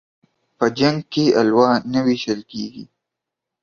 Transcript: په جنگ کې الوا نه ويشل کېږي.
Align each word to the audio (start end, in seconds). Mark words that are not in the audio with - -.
په 0.57 0.65
جنگ 0.77 0.99
کې 1.13 1.25
الوا 1.41 1.69
نه 1.93 1.99
ويشل 2.05 2.39
کېږي. 2.51 2.85